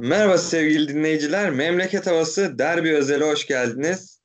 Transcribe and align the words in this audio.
Merhaba 0.00 0.38
sevgili 0.38 0.88
dinleyiciler. 0.88 1.50
Memleket 1.50 2.06
Havası 2.06 2.58
Derbi 2.58 2.94
Özel'e 2.94 3.24
hoş 3.24 3.46
geldiniz. 3.46 4.20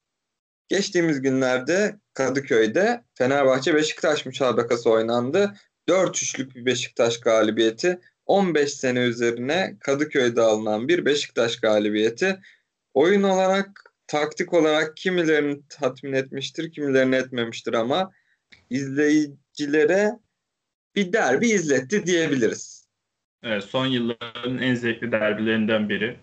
Geçtiğimiz 0.67 1.21
günlerde 1.21 1.99
Kadıköy'de 2.13 3.03
Fenerbahçe 3.13 3.75
Beşiktaş 3.75 4.25
müsabakası 4.25 4.89
oynandı. 4.89 5.53
4-3'lük 5.87 6.55
bir 6.55 6.65
Beşiktaş 6.65 7.19
galibiyeti. 7.19 7.99
15 8.25 8.73
sene 8.73 8.99
üzerine 8.99 9.77
Kadıköy'de 9.79 10.41
alınan 10.41 10.87
bir 10.87 11.05
Beşiktaş 11.05 11.59
galibiyeti. 11.59 12.39
Oyun 12.93 13.23
olarak, 13.23 13.93
taktik 14.07 14.53
olarak 14.53 14.97
kimilerini 14.97 15.61
tatmin 15.69 16.13
etmiştir, 16.13 16.71
kimilerini 16.71 17.15
etmemiştir 17.15 17.73
ama 17.73 18.11
izleyicilere 18.69 20.11
bir 20.95 21.13
derbi 21.13 21.49
izletti 21.49 22.05
diyebiliriz. 22.05 22.72
Evet, 23.43 23.63
son 23.63 23.85
yılların 23.85 24.57
en 24.57 24.75
zevkli 24.75 25.11
derbilerinden 25.11 25.89
biri. 25.89 26.15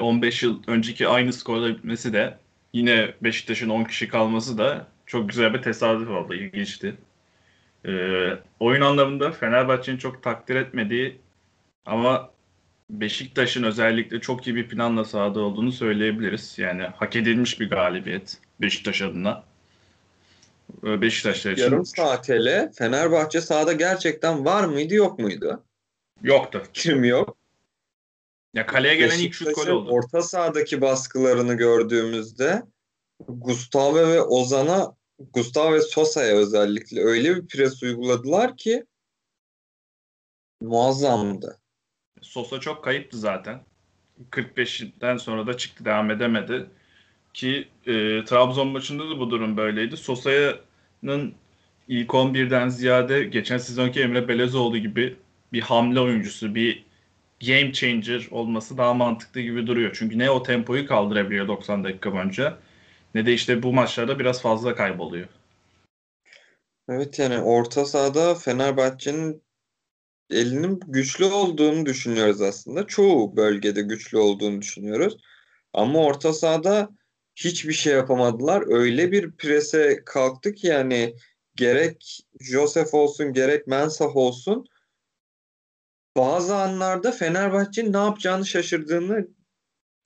15 0.00 0.42
e, 0.42 0.46
yıl 0.46 0.62
önceki 0.66 1.08
aynı 1.08 1.32
skorla 1.32 1.68
bitmesi 1.68 2.12
de 2.12 2.38
yine 2.72 3.14
Beşiktaş'ın 3.22 3.68
10 3.68 3.84
kişi 3.84 4.08
kalması 4.08 4.58
da 4.58 4.86
çok 5.06 5.28
güzel 5.28 5.54
bir 5.54 5.62
tesadüf 5.62 6.08
oldu. 6.08 6.34
İlginçti. 6.34 6.94
E, 7.86 7.92
oyun 8.60 8.80
anlamında 8.80 9.32
Fenerbahçe'nin 9.32 9.98
çok 9.98 10.22
takdir 10.22 10.56
etmediği 10.56 11.16
ama 11.86 12.30
Beşiktaş'ın 12.90 13.62
özellikle 13.62 14.20
çok 14.20 14.46
iyi 14.46 14.56
bir 14.56 14.68
planla 14.68 15.04
sahada 15.04 15.40
olduğunu 15.40 15.72
söyleyebiliriz. 15.72 16.58
Yani 16.58 16.82
hak 16.82 17.16
edilmiş 17.16 17.60
bir 17.60 17.70
galibiyet 17.70 18.38
Beşiktaş 18.60 19.02
adına. 19.02 19.44
E, 20.84 21.00
Beşiktaşlar 21.00 21.52
için. 21.52 21.62
Yarım 21.62 21.84
saat 21.84 22.28
hele 22.28 22.70
Fenerbahçe 22.78 23.40
sahada 23.40 23.72
gerçekten 23.72 24.44
var 24.44 24.64
mıydı 24.64 24.94
yok 24.94 25.18
muydu? 25.18 25.62
Yoktu. 26.24 26.62
Kim 26.72 27.04
yok? 27.04 27.36
Ya 28.54 28.66
kaleye 28.66 28.94
gelen 28.94 29.18
ilk 29.18 29.34
şut 29.34 29.54
gol 29.54 29.66
oldu. 29.66 29.90
Orta 29.90 30.22
sahadaki 30.22 30.80
baskılarını 30.80 31.54
gördüğümüzde 31.54 32.62
Gustavo 33.28 33.96
ve 33.96 34.22
Ozan'a 34.22 34.94
Gustavo 35.32 35.72
ve 35.72 35.80
Sosa'ya 35.80 36.36
özellikle 36.36 37.00
öyle 37.00 37.36
bir 37.36 37.46
pres 37.46 37.82
uyguladılar 37.82 38.56
ki 38.56 38.84
muazzamdı. 40.60 41.58
Sosa 42.22 42.60
çok 42.60 42.84
kayıptı 42.84 43.18
zaten. 43.18 43.60
45'ten 44.30 45.16
sonra 45.16 45.46
da 45.46 45.56
çıktı 45.56 45.84
devam 45.84 46.10
edemedi. 46.10 46.66
Ki 47.34 47.68
e, 47.86 48.24
Trabzon 48.24 48.68
maçında 48.68 49.10
da 49.10 49.18
bu 49.18 49.30
durum 49.30 49.56
böyleydi. 49.56 49.96
Sosa'nın 49.96 51.34
ilk 51.88 52.10
11'den 52.10 52.68
ziyade 52.68 53.24
geçen 53.24 53.58
sezonki 53.58 54.00
Emre 54.00 54.28
Belezoğlu 54.28 54.78
gibi 54.78 55.16
bir 55.54 55.60
hamle 55.60 56.00
oyuncusu, 56.00 56.54
bir 56.54 56.84
game 57.46 57.72
changer 57.72 58.28
olması 58.30 58.78
daha 58.78 58.94
mantıklı 58.94 59.40
gibi 59.40 59.66
duruyor. 59.66 59.96
Çünkü 59.98 60.18
ne 60.18 60.30
o 60.30 60.42
tempoyu 60.42 60.86
kaldırabiliyor 60.86 61.48
90 61.48 61.84
dakika 61.84 62.12
boyunca 62.12 62.58
ne 63.14 63.26
de 63.26 63.32
işte 63.32 63.62
bu 63.62 63.72
maçlarda 63.72 64.18
biraz 64.18 64.42
fazla 64.42 64.74
kayboluyor. 64.74 65.28
Evet 66.88 67.18
yani 67.18 67.38
orta 67.38 67.84
sahada 67.84 68.34
Fenerbahçe'nin 68.34 69.42
elinin 70.30 70.80
güçlü 70.86 71.24
olduğunu 71.24 71.86
düşünüyoruz 71.86 72.40
aslında. 72.40 72.86
Çoğu 72.86 73.36
bölgede 73.36 73.82
güçlü 73.82 74.18
olduğunu 74.18 74.62
düşünüyoruz. 74.62 75.16
Ama 75.72 76.04
orta 76.04 76.32
sahada 76.32 76.88
hiçbir 77.36 77.72
şey 77.72 77.92
yapamadılar. 77.92 78.64
Öyle 78.66 79.12
bir 79.12 79.32
prese 79.32 80.02
kalktı 80.04 80.54
ki 80.54 80.66
yani 80.66 81.14
gerek 81.56 82.20
Joseph 82.40 82.94
olsun 82.94 83.32
gerek 83.32 83.66
Mensah 83.66 84.16
olsun 84.16 84.66
bazı 86.16 86.56
anlarda 86.56 87.12
Fenerbahçe'nin 87.12 87.92
ne 87.92 87.96
yapacağını 87.96 88.46
şaşırdığını 88.46 89.28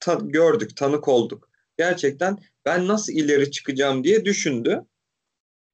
ta- 0.01 0.21
gördük, 0.23 0.77
tanık 0.77 1.09
olduk. 1.09 1.51
Gerçekten 1.79 2.39
ben 2.65 2.89
nasıl 2.89 3.13
ileri 3.13 3.51
çıkacağım 3.51 4.05
diye 4.05 4.25
düşündü. 4.25 4.85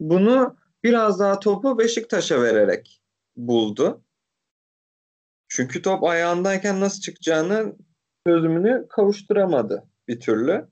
Bunu 0.01 0.57
biraz 0.85 1.21
daha 1.21 1.41
topu 1.41 1.79
Beşiktaş'a 1.79 2.43
vererek 2.43 3.03
buldu. 3.37 4.05
Çünkü 5.49 5.83
top 5.83 6.05
ayağındayken 6.05 6.81
nasıl 6.81 7.01
çıkacağını 7.01 7.77
çözümünü 8.27 8.87
kavuşturamadı 8.91 9.85
bir 10.09 10.21
türlü. 10.21 10.69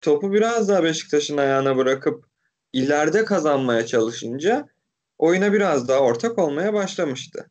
Topu 0.00 0.32
biraz 0.32 0.68
daha 0.68 0.84
Beşiktaş'ın 0.84 1.36
ayağına 1.36 1.76
bırakıp 1.76 2.26
ileride 2.72 3.24
kazanmaya 3.24 3.86
çalışınca 3.86 4.68
oyuna 5.18 5.52
biraz 5.52 5.88
daha 5.88 6.00
ortak 6.00 6.38
olmaya 6.38 6.74
başlamıştı. 6.74 7.50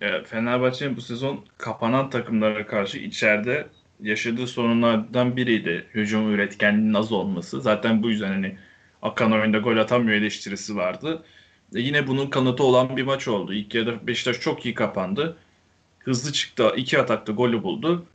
E, 0.00 0.24
Fenerbahçe'nin 0.24 0.96
bu 0.96 1.00
sezon 1.00 1.44
kapanan 1.58 2.10
takımlara 2.10 2.66
karşı 2.66 2.98
içeride 2.98 3.68
yaşadığı 4.00 4.46
sorunlardan 4.46 5.36
biriydi. 5.36 5.86
Hücum 5.94 6.34
üretkenliğinin 6.34 6.94
az 6.94 7.12
olması. 7.12 7.60
Zaten 7.60 8.02
bu 8.02 8.10
yüzden 8.10 8.28
hani 8.28 8.56
Akan 9.02 9.32
oyunda 9.32 9.58
gol 9.58 9.76
atamıyor 9.76 10.16
eleştirisi 10.18 10.76
vardı. 10.76 11.24
E 11.74 11.80
yine 11.80 12.06
bunun 12.06 12.30
kanıtı 12.30 12.64
olan 12.64 12.96
bir 12.96 13.02
maç 13.02 13.28
oldu. 13.28 13.54
İlk 13.54 13.74
yarıda 13.74 14.06
Beşiktaş 14.06 14.40
çok 14.40 14.66
iyi 14.66 14.74
kapandı. 14.74 15.36
Hızlı 15.98 16.32
çıktı. 16.32 16.72
iki 16.76 16.98
atakta 17.00 17.32
golü 17.32 17.62
buldu. 17.62 18.06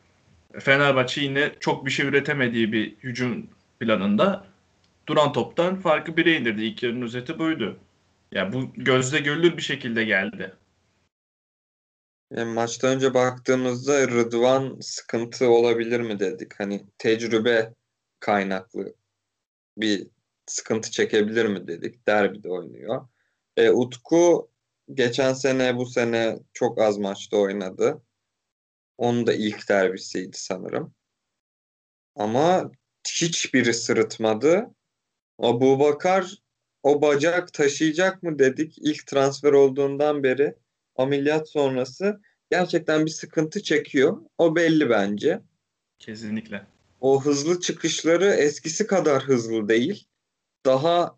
Fenerbahçe 0.59 1.21
yine 1.21 1.51
çok 1.59 1.85
bir 1.85 1.91
şey 1.91 2.05
üretemediği 2.07 2.71
bir 2.73 2.95
hücum 3.03 3.47
planında 3.79 4.45
duran 5.07 5.33
toptan 5.33 5.75
farkı 5.75 6.17
bire 6.17 6.37
indirdi. 6.37 6.63
İlk 6.63 6.83
yarının 6.83 7.01
özeti 7.01 7.39
buydu. 7.39 7.77
Yani 8.31 8.53
bu 8.53 8.73
gözle 8.77 9.19
görülür 9.19 9.57
bir 9.57 9.61
şekilde 9.61 10.05
geldi. 10.05 10.53
Yani 12.31 12.53
maçtan 12.53 12.95
önce 12.95 13.13
baktığımızda 13.13 14.07
Rıdvan 14.07 14.79
sıkıntı 14.81 15.49
olabilir 15.49 15.99
mi 15.99 16.19
dedik. 16.19 16.59
Hani 16.59 16.85
tecrübe 16.97 17.73
kaynaklı 18.19 18.95
bir 19.77 20.07
sıkıntı 20.45 20.91
çekebilir 20.91 21.45
mi 21.45 21.67
dedik. 21.67 22.07
Derbide 22.07 22.49
oynuyor. 22.49 23.07
E, 23.57 23.69
Utku 23.71 24.51
geçen 24.93 25.33
sene 25.33 25.77
bu 25.77 25.85
sene 25.85 26.39
çok 26.53 26.81
az 26.81 26.97
maçta 26.97 27.37
oynadı. 27.37 28.01
Onun 28.97 29.27
da 29.27 29.33
ilk 29.33 29.69
derbisiydi 29.69 30.37
sanırım. 30.37 30.93
Ama 32.16 32.71
hiçbiri 33.07 33.73
sırıtmadı. 33.73 34.75
Abu 35.39 35.79
Bakar 35.79 36.35
o 36.83 37.01
bacak 37.01 37.53
taşıyacak 37.53 38.23
mı 38.23 38.39
dedik 38.39 38.77
ilk 38.77 39.07
transfer 39.07 39.51
olduğundan 39.51 40.23
beri 40.23 40.55
ameliyat 40.97 41.50
sonrası 41.50 42.22
gerçekten 42.52 43.06
bir 43.06 43.12
sıkıntı 43.12 43.63
çekiyor. 43.63 44.18
O 44.38 44.56
belli 44.56 44.90
bence. 44.90 45.41
Kesinlikle. 46.00 46.66
O 47.02 47.25
hızlı 47.25 47.59
çıkışları 47.59 48.25
eskisi 48.25 48.88
kadar 48.88 49.24
hızlı 49.24 49.69
değil. 49.69 50.08
Daha 50.66 51.16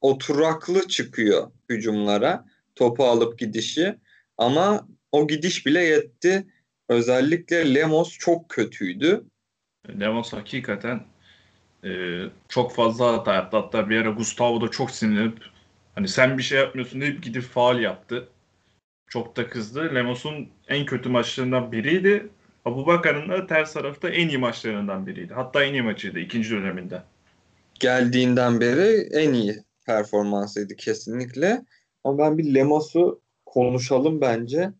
oturaklı 0.00 0.88
çıkıyor 0.88 1.50
hücumlara. 1.68 2.44
Topu 2.74 3.04
alıp 3.04 3.38
gidişi. 3.38 3.98
Ama 4.38 4.88
o 5.12 5.26
gidiş 5.26 5.66
bile 5.66 5.82
yetti. 5.84 6.46
Özellikle 6.88 7.74
Lemos 7.74 8.18
çok 8.18 8.48
kötüydü. 8.48 9.24
Lemos 10.00 10.32
hakikaten 10.32 11.04
e, 11.84 11.90
çok 12.48 12.74
fazla 12.74 13.12
hata 13.12 13.34
yaptı. 13.34 13.56
Hatta 13.56 13.90
bir 13.90 13.96
ara 13.96 14.10
Gustavo 14.10 14.60
da 14.60 14.68
çok 14.68 14.90
sinirlenip 14.90 15.38
hani 15.94 16.08
sen 16.08 16.38
bir 16.38 16.42
şey 16.42 16.58
yapmıyorsun 16.58 17.00
deyip 17.00 17.22
gidip 17.22 17.42
faal 17.42 17.80
yaptı. 17.80 18.28
Çok 19.10 19.36
da 19.36 19.48
kızdı. 19.48 19.94
Lemos'un 19.94 20.48
en 20.68 20.86
kötü 20.86 21.08
maçlarından 21.08 21.72
biriydi. 21.72 22.28
Abu 22.64 22.86
Bakar'ın 22.86 23.28
da 23.28 23.46
ters 23.46 23.72
tarafta 23.72 24.08
en 24.08 24.28
iyi 24.28 24.38
maçlarından 24.38 25.06
biriydi. 25.06 25.34
Hatta 25.34 25.64
en 25.64 25.72
iyi 25.72 25.82
maçıydı 25.82 26.18
ikinci 26.18 26.50
döneminde. 26.50 27.02
Geldiğinden 27.80 28.60
beri 28.60 29.08
en 29.12 29.32
iyi 29.32 29.56
performansıydı 29.86 30.76
kesinlikle. 30.76 31.64
Ama 32.04 32.18
ben 32.18 32.38
bir 32.38 32.54
Lemos'u 32.54 33.20
konuşalım 33.46 34.20
bence. 34.20 34.70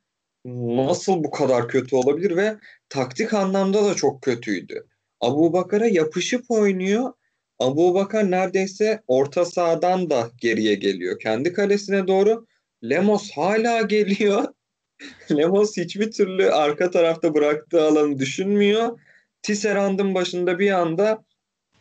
Nasıl 0.44 1.25
bu 1.25 1.31
kadar 1.31 1.69
kötü 1.69 1.96
olabilir 1.96 2.37
ve 2.37 2.56
taktik 2.88 3.34
anlamda 3.34 3.84
da 3.84 3.94
çok 3.94 4.22
kötüydü. 4.22 4.87
Abu 5.20 5.52
Bakar'a 5.52 5.87
yapışıp 5.87 6.44
oynuyor. 6.49 7.12
Abu 7.58 7.94
Bakar 7.94 8.31
neredeyse 8.31 9.02
orta 9.06 9.44
sahadan 9.44 10.10
da 10.10 10.31
geriye 10.38 10.75
geliyor. 10.75 11.19
Kendi 11.19 11.52
kalesine 11.52 12.06
doğru 12.06 12.46
Lemos 12.85 13.31
hala 13.31 13.82
geliyor. 13.82 14.55
Lemos 15.37 15.77
hiçbir 15.77 16.11
türlü 16.11 16.50
arka 16.50 16.91
tarafta 16.91 17.35
bıraktığı 17.35 17.82
alanı 17.82 18.19
düşünmüyor. 18.19 19.00
Tisserand'ın 19.43 20.15
başında 20.15 20.59
bir 20.59 20.71
anda 20.71 21.25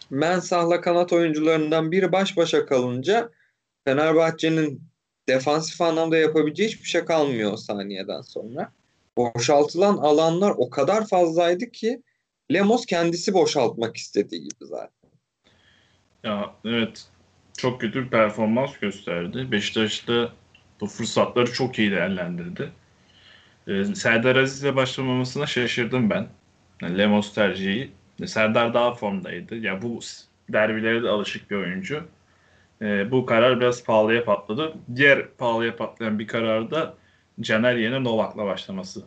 Mensah'la 0.09 0.81
kanat 0.81 1.13
oyuncularından 1.13 1.91
biri 1.91 2.11
baş 2.11 2.37
başa 2.37 2.65
kalınca 2.65 3.29
Fenerbahçe'nin 3.85 4.81
defansif 5.29 5.81
anlamda 5.81 6.17
yapabileceği 6.17 6.69
hiçbir 6.69 6.87
şey 6.87 7.05
kalmıyor 7.05 7.53
o 7.53 7.57
saniyeden 7.57 8.21
sonra. 8.21 8.71
Boşaltılan 9.17 9.97
alanlar 9.97 10.53
o 10.57 10.69
kadar 10.69 11.07
fazlaydı 11.07 11.71
ki 11.71 12.01
Lemos 12.53 12.85
kendisi 12.85 13.33
boşaltmak 13.33 13.97
istediği 13.97 14.41
gibi 14.41 14.65
zaten. 14.65 15.09
Ya 16.23 16.55
evet 16.65 17.05
çok 17.57 17.81
kötü 17.81 18.05
bir 18.05 18.09
performans 18.09 18.77
gösterdi. 18.77 19.51
Beşiktaş'ta 19.51 20.33
bu 20.81 20.87
fırsatları 20.87 21.53
çok 21.53 21.79
iyi 21.79 21.91
değerlendirdi. 21.91 22.71
Ee, 23.67 23.85
Serdar 23.85 24.35
Aziz'le 24.35 24.75
başlamamasına 24.75 25.45
şaşırdım 25.45 26.09
ben. 26.09 26.27
Lemos 26.83 27.33
tercihi. 27.33 27.91
Serdar 28.25 28.73
daha 28.73 28.93
formdaydı. 28.93 29.55
Ya 29.55 29.81
bu 29.81 29.99
derbilere 30.49 31.03
de 31.03 31.09
alışık 31.09 31.51
bir 31.51 31.55
oyuncu. 31.55 32.03
Ee, 32.81 33.11
bu 33.11 33.25
karar 33.25 33.59
biraz 33.59 33.83
pahalıya 33.83 34.25
patladı. 34.25 34.73
Diğer 34.95 35.27
pahalıya 35.31 35.75
patlayan 35.75 36.19
bir 36.19 36.27
karar 36.27 36.71
da 36.71 36.93
Caner 37.41 37.75
yerine 37.75 38.03
Novak'la 38.03 38.45
başlaması. 38.45 39.03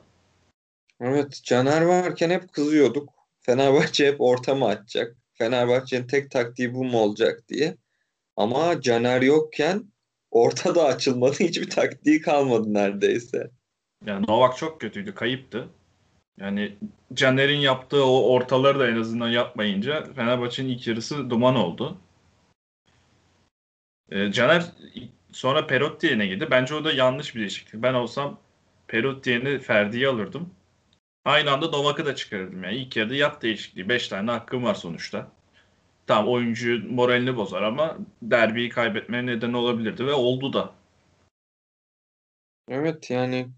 Evet 1.00 1.40
Caner 1.44 1.82
varken 1.82 2.30
hep 2.30 2.52
kızıyorduk. 2.52 3.08
Fenerbahçe 3.40 4.06
hep 4.06 4.20
ortama 4.20 4.68
atacak. 4.68 5.16
Fenerbahçe'nin 5.34 6.06
tek 6.06 6.30
taktiği 6.30 6.74
bu 6.74 6.84
mu 6.84 6.98
olacak 6.98 7.42
diye. 7.48 7.76
Ama 8.36 8.80
Caner 8.80 9.22
yokken 9.22 9.91
ortada 10.32 10.84
açılmadı. 10.84 11.34
Hiçbir 11.40 11.70
taktiği 11.70 12.20
kalmadı 12.20 12.74
neredeyse. 12.74 13.50
Yani 14.06 14.26
Novak 14.28 14.56
çok 14.56 14.80
kötüydü. 14.80 15.14
Kayıptı. 15.14 15.68
Yani 16.38 16.76
Caner'in 17.14 17.58
yaptığı 17.58 18.04
o 18.04 18.32
ortaları 18.32 18.78
da 18.78 18.88
en 18.88 18.96
azından 18.96 19.28
yapmayınca 19.28 20.12
Fenerbahçe'nin 20.14 20.68
ilk 20.68 20.86
yarısı 20.86 21.30
duman 21.30 21.56
oldu. 21.56 21.98
Ee, 24.10 24.32
Caner 24.32 24.64
sonra 25.32 25.66
Perotti 25.66 26.06
yerine 26.06 26.26
girdi. 26.26 26.48
Bence 26.50 26.74
o 26.74 26.84
da 26.84 26.92
yanlış 26.92 27.34
bir 27.34 27.40
değişiklik. 27.40 27.82
Ben 27.82 27.94
olsam 27.94 28.38
Perotti 28.86 29.30
yerine 29.30 29.58
Ferdi'yi 29.58 30.08
alırdım. 30.08 30.50
Aynı 31.24 31.50
anda 31.50 31.68
Novak'ı 31.68 32.06
da 32.06 32.16
çıkarırdım. 32.16 32.64
Yani 32.64 32.76
ilk 32.76 32.96
yarıda 32.96 33.14
yap 33.14 33.42
değişikliği. 33.42 33.88
5 33.88 34.08
tane 34.08 34.30
hakkım 34.30 34.64
var 34.64 34.74
sonuçta. 34.74 35.30
Tamam 36.06 36.32
oyuncu 36.32 36.82
moralini 36.90 37.36
bozar 37.36 37.62
ama 37.62 37.98
derbiyi 38.22 38.68
kaybetmeye 38.68 39.26
neden 39.26 39.52
olabilirdi 39.52 40.06
ve 40.06 40.12
oldu 40.12 40.52
da. 40.52 40.74
Evet 42.68 43.10
yani 43.10 43.48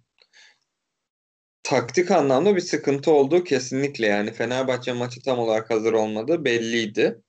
taktik 1.63 2.11
anlamda 2.11 2.57
bir 2.57 2.61
sıkıntı 2.61 3.11
olduğu 3.13 3.45
kesinlikle 3.45 4.07
yani 4.07 4.33
Fenerbahçe 4.33 4.93
maçı 4.93 5.23
tam 5.23 5.39
olarak 5.39 5.71
hazır 5.71 5.93
olmadı 5.93 6.45
belliydi. 6.45 7.23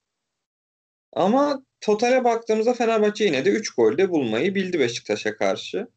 Ama 1.13 1.63
totale 1.81 2.23
baktığımızda 2.23 2.73
Fenerbahçe 2.73 3.25
yine 3.25 3.45
de 3.45 3.49
3 3.49 3.75
golde 3.75 4.09
bulmayı 4.09 4.55
bildi 4.55 4.79
Beşiktaş'a 4.79 5.35
karşı. 5.37 5.87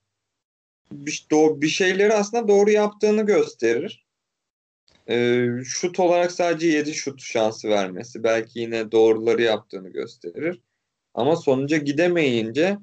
Bir, 0.93 1.27
bir 1.31 1.69
şeyleri 1.69 2.15
aslında 2.15 2.49
doğru 2.49 2.71
yaptığını 2.71 3.27
gösterir. 3.27 4.08
Ee, 5.11 5.49
şut 5.65 6.01
olarak 6.01 6.33
sadece 6.33 6.67
7 6.67 6.95
şut 6.95 7.23
şansı 7.23 7.69
vermesi 7.69 8.25
belki 8.25 8.59
yine 8.59 8.93
doğruları 8.93 9.43
yaptığını 9.43 9.89
gösterir. 9.89 10.61
Ama 11.15 11.37
sonuca 11.37 11.77
gidemeyince 11.77 12.79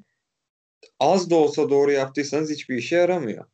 az 1.00 1.30
da 1.30 1.36
olsa 1.36 1.70
doğru 1.70 1.92
yaptıysanız 1.92 2.52
hiçbir 2.52 2.78
işe 2.78 2.96
yaramıyor. 2.96 3.46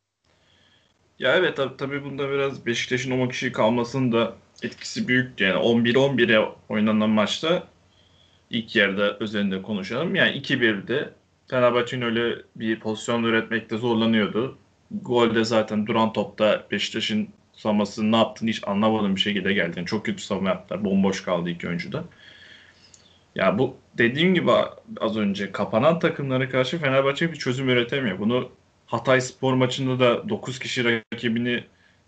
Ya 1.19 1.35
evet 1.35 1.57
tabii, 1.57 1.77
tabii 1.77 2.03
bunda 2.03 2.31
biraz 2.31 2.65
Beşiktaş'ın 2.65 3.11
10 3.11 3.29
kişi 3.29 3.51
kalmasının 3.51 4.11
da 4.11 4.35
etkisi 4.63 5.07
büyük. 5.07 5.41
Yani 5.41 5.59
11-11'e 5.59 6.55
oynanan 6.69 7.09
maçta 7.09 7.67
ilk 8.49 8.75
yarıda 8.75 9.17
üzerinde 9.19 9.61
konuşalım. 9.61 10.15
Yani 10.15 10.37
2-1'de 10.37 11.09
Fenerbahçe'nin 11.49 12.01
öyle 12.01 12.41
bir 12.55 12.79
pozisyon 12.79 13.23
üretmekte 13.23 13.77
zorlanıyordu. 13.77 14.57
Golde 14.91 15.43
zaten 15.43 15.87
duran 15.87 16.13
topta 16.13 16.67
Beşiktaş'ın 16.71 17.29
savunması 17.61 18.11
ne 18.11 18.17
yaptığını 18.17 18.49
hiç 18.49 18.67
anlamadığım 18.67 19.15
bir 19.15 19.21
şekilde 19.21 19.53
geldi. 19.53 19.73
Yani 19.77 19.87
çok 19.87 20.05
kötü 20.05 20.23
savunma 20.23 20.49
yaptılar. 20.49 20.85
Bomboş 20.85 21.23
kaldı 21.23 21.49
ilk 21.49 21.65
öncüde. 21.65 22.01
Ya 23.35 23.57
bu 23.59 23.77
dediğim 23.97 24.33
gibi 24.33 24.51
az 24.99 25.17
önce 25.17 25.51
kapanan 25.51 25.99
takımlara 25.99 26.49
karşı 26.49 26.77
Fenerbahçe 26.77 27.31
bir 27.31 27.37
çözüm 27.37 27.69
üretemiyor. 27.69 28.19
Bunu 28.19 28.49
Hatay 28.85 29.21
Spor 29.21 29.53
maçında 29.53 29.99
da 29.99 30.29
9 30.29 30.59
kişi 30.59 31.01
rakibini 31.13 31.63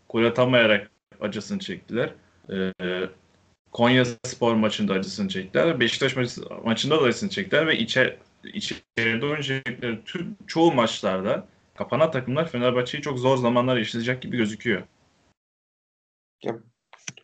gol 0.09 0.25
atamayarak 0.25 0.91
acısını 1.21 1.59
çektiler. 1.59 2.09
Ee, 2.51 2.71
Konya 3.71 4.05
Spor 4.05 4.55
maçında 4.55 4.93
acısını 4.93 5.29
çektiler. 5.29 5.79
Beşiktaş 5.79 6.15
maçında 6.63 7.01
da 7.01 7.03
acısını 7.03 7.29
çektiler 7.29 7.67
ve 7.67 7.77
içe, 7.77 8.17
içeride 8.43 9.25
oynayacakları 9.25 10.03
tüm, 10.05 10.37
çoğu 10.47 10.73
maçlarda 10.73 11.47
kapanan 11.75 12.11
takımlar 12.11 12.49
Fenerbahçe'yi 12.49 13.03
çok 13.03 13.19
zor 13.19 13.37
zamanlar 13.37 13.77
yaşayacak 13.77 14.21
gibi 14.21 14.37
gözüküyor. 14.37 14.81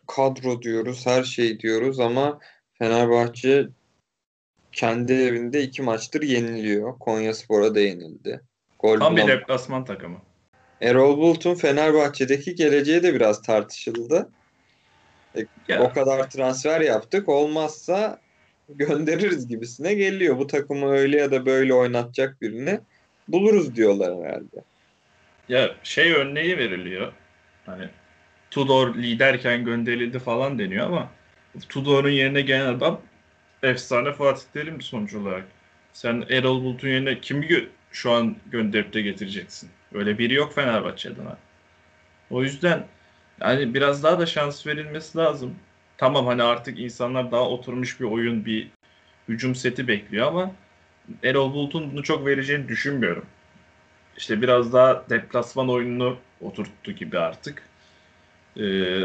Kadro 0.06 0.62
diyoruz, 0.62 1.06
her 1.06 1.24
şey 1.24 1.60
diyoruz 1.60 2.00
ama 2.00 2.38
Fenerbahçe 2.78 3.66
kendi 4.72 5.12
evinde 5.12 5.62
iki 5.62 5.82
maçtır 5.82 6.22
yeniliyor. 6.22 6.98
Konya 6.98 7.34
Spor'a 7.34 7.74
da 7.74 7.80
yenildi. 7.80 8.40
Gol 8.78 8.98
Tam 8.98 9.16
bir 9.16 9.26
deplasman 9.26 9.84
takımı. 9.84 10.22
Erol 10.80 11.18
Bulut'un 11.18 11.54
Fenerbahçe'deki 11.54 12.54
geleceği 12.54 13.02
de 13.02 13.14
biraz 13.14 13.42
tartışıldı. 13.42 14.28
E, 15.36 15.78
o 15.78 15.92
kadar 15.92 16.30
transfer 16.30 16.80
yaptık. 16.80 17.28
Olmazsa 17.28 18.20
göndeririz 18.68 19.48
gibisine 19.48 19.94
geliyor. 19.94 20.38
Bu 20.38 20.46
takımı 20.46 20.90
öyle 20.90 21.18
ya 21.18 21.30
da 21.30 21.46
böyle 21.46 21.74
oynatacak 21.74 22.42
birini 22.42 22.80
buluruz 23.28 23.76
diyorlar 23.76 24.24
herhalde. 24.24 24.64
Ya 25.48 25.74
şey 25.82 26.12
örneği 26.12 26.58
veriliyor. 26.58 27.12
Hani 27.66 27.88
Tudor 28.50 28.94
liderken 28.94 29.64
gönderildi 29.64 30.18
falan 30.18 30.58
deniyor 30.58 30.86
ama 30.86 31.10
Tudor'un 31.68 32.10
yerine 32.10 32.40
gelen 32.40 32.66
adam 32.66 33.00
efsane 33.62 34.12
Fatih 34.12 34.42
Terim 34.52 34.80
sonuç 34.80 35.14
olarak. 35.14 35.44
Sen 35.92 36.24
Erol 36.30 36.62
Bulut'un 36.62 36.88
yerine 36.88 37.20
kimi 37.20 37.68
şu 37.92 38.12
an 38.12 38.36
gönderip 38.50 38.92
de 38.92 39.02
getireceksin? 39.02 39.70
Öyle 39.94 40.18
biri 40.18 40.34
yok 40.34 40.54
Fenerbahçe'den. 40.54 41.36
O 42.30 42.42
yüzden 42.42 42.86
yani 43.40 43.74
biraz 43.74 44.02
daha 44.02 44.18
da 44.18 44.26
şans 44.26 44.66
verilmesi 44.66 45.18
lazım. 45.18 45.54
Tamam 45.98 46.26
hani 46.26 46.42
artık 46.42 46.78
insanlar 46.78 47.32
daha 47.32 47.48
oturmuş 47.48 48.00
bir 48.00 48.04
oyun, 48.04 48.44
bir 48.44 48.68
hücum 49.28 49.54
seti 49.54 49.88
bekliyor 49.88 50.26
ama 50.26 50.52
Erol 51.24 51.54
Bulut'un 51.54 51.92
bunu 51.92 52.02
çok 52.02 52.26
vereceğini 52.26 52.68
düşünmüyorum. 52.68 53.26
İşte 54.16 54.42
biraz 54.42 54.72
daha 54.72 55.10
deplasman 55.10 55.68
oyununu 55.70 56.18
oturttu 56.40 56.92
gibi 56.92 57.18
artık. 57.18 57.69
Ee, 58.56 59.00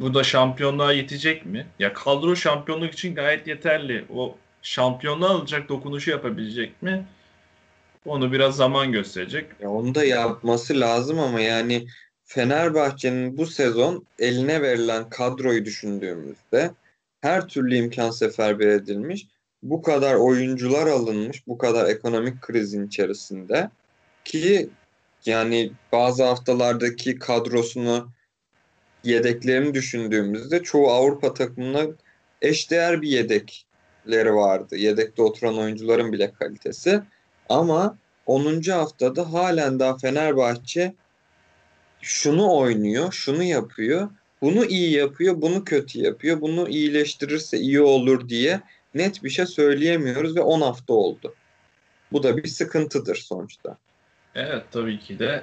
bu 0.00 0.14
da 0.14 0.24
şampiyonluğa 0.24 0.92
yetecek 0.92 1.46
mi? 1.46 1.66
Ya 1.78 1.92
kadro 1.92 2.36
şampiyonluk 2.36 2.92
için 2.92 3.14
gayet 3.14 3.46
yeterli. 3.46 4.04
O 4.14 4.36
şampiyonluğa 4.62 5.30
alacak 5.30 5.68
dokunuşu 5.68 6.10
yapabilecek 6.10 6.82
mi? 6.82 7.06
Onu 8.06 8.32
biraz 8.32 8.56
zaman 8.56 8.92
gösterecek. 8.92 9.46
Ya 9.60 9.70
onu 9.70 9.94
da 9.94 10.04
yapması 10.04 10.80
lazım 10.80 11.18
ama 11.18 11.40
yani 11.40 11.86
Fenerbahçe'nin 12.24 13.38
bu 13.38 13.46
sezon 13.46 14.06
eline 14.18 14.62
verilen 14.62 15.10
kadroyu 15.10 15.64
düşündüğümüzde 15.64 16.70
her 17.20 17.48
türlü 17.48 17.76
imkan 17.76 18.10
seferber 18.10 18.66
edilmiş. 18.66 19.26
Bu 19.62 19.82
kadar 19.82 20.14
oyuncular 20.14 20.86
alınmış, 20.86 21.46
bu 21.46 21.58
kadar 21.58 21.90
ekonomik 21.90 22.42
krizin 22.42 22.86
içerisinde 22.86 23.70
ki 24.24 24.70
yani 25.26 25.72
bazı 25.92 26.24
haftalardaki 26.24 27.18
kadrosunu 27.18 28.10
yedeklerini 29.04 29.74
düşündüğümüzde 29.74 30.62
çoğu 30.62 30.90
Avrupa 30.90 31.34
takımına 31.34 31.86
eşdeğer 32.42 33.02
bir 33.02 33.08
yedekleri 33.08 34.34
vardı. 34.34 34.76
Yedekte 34.76 35.22
oturan 35.22 35.58
oyuncuların 35.58 36.12
bile 36.12 36.32
kalitesi. 36.32 37.02
Ama 37.48 37.98
10. 38.26 38.62
haftada 38.62 39.32
halen 39.32 39.78
daha 39.78 39.98
Fenerbahçe 39.98 40.94
şunu 42.00 42.56
oynuyor, 42.56 43.12
şunu 43.12 43.42
yapıyor, 43.42 44.10
bunu 44.42 44.64
iyi 44.64 44.92
yapıyor, 44.92 45.42
bunu 45.42 45.64
kötü 45.64 45.98
yapıyor, 45.98 46.40
bunu 46.40 46.68
iyileştirirse 46.68 47.58
iyi 47.58 47.80
olur 47.80 48.28
diye 48.28 48.60
net 48.94 49.24
bir 49.24 49.30
şey 49.30 49.46
söyleyemiyoruz 49.46 50.36
ve 50.36 50.40
10 50.40 50.60
hafta 50.60 50.94
oldu. 50.94 51.34
Bu 52.12 52.22
da 52.22 52.36
bir 52.36 52.48
sıkıntıdır 52.48 53.16
sonuçta. 53.16 53.76
Evet 54.34 54.64
tabii 54.70 55.00
ki 55.00 55.18
de. 55.18 55.42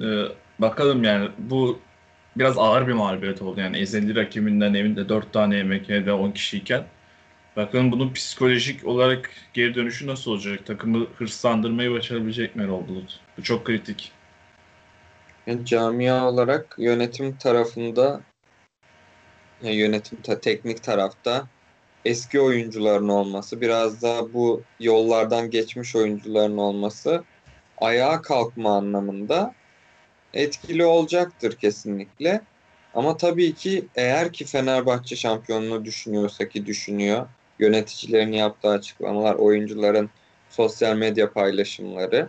Ee, 0.00 0.24
bakalım 0.58 1.04
yani 1.04 1.30
bu 1.38 1.78
biraz 2.36 2.58
ağır 2.58 2.86
bir 2.86 2.92
mağlubiyet 2.92 3.42
oldu. 3.42 3.60
Yani 3.60 3.78
ezeli 3.78 4.14
rakibinden 4.14 4.74
evinde 4.74 5.08
4 5.08 5.32
tane 5.32 5.56
yemek 5.56 5.88
yedi 5.88 6.12
10 6.12 6.30
kişiyken. 6.30 6.84
Bakalım 7.56 7.92
bunun 7.92 8.12
psikolojik 8.12 8.86
olarak 8.86 9.30
geri 9.54 9.74
dönüşü 9.74 10.06
nasıl 10.06 10.30
olacak? 10.30 10.66
Takımı 10.66 11.06
hırslandırmayı 11.18 11.90
başarabilecek 11.90 12.56
mi 12.56 12.62
Erol 12.62 12.88
Bulut? 12.88 13.20
Bu 13.38 13.42
çok 13.42 13.64
kritik. 13.64 14.12
Yani 15.46 15.64
camia 15.64 16.28
olarak 16.28 16.76
yönetim 16.78 17.36
tarafında 17.36 18.20
yani 19.62 19.74
yönetim 19.74 20.22
ta, 20.22 20.40
teknik 20.40 20.82
tarafta 20.82 21.46
eski 22.04 22.40
oyuncuların 22.40 23.08
olması, 23.08 23.60
biraz 23.60 24.02
daha 24.02 24.32
bu 24.32 24.62
yollardan 24.80 25.50
geçmiş 25.50 25.96
oyuncuların 25.96 26.56
olması 26.56 27.24
ayağa 27.78 28.22
kalkma 28.22 28.76
anlamında 28.76 29.54
etkili 30.34 30.84
olacaktır 30.84 31.56
kesinlikle. 31.56 32.40
Ama 32.94 33.16
tabii 33.16 33.54
ki 33.54 33.84
eğer 33.94 34.32
ki 34.32 34.44
Fenerbahçe 34.44 35.16
şampiyonluğu 35.16 35.84
düşünüyorsa 35.84 36.48
ki 36.48 36.66
düşünüyor, 36.66 37.26
yöneticilerin 37.58 38.32
yaptığı 38.32 38.68
açıklamalar, 38.68 39.34
oyuncuların 39.34 40.10
sosyal 40.50 40.96
medya 40.96 41.32
paylaşımları 41.32 42.28